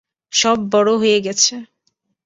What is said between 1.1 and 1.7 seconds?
গেছে।